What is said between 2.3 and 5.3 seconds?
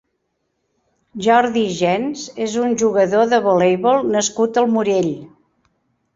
és un jugador de voleibol nascut al Morell.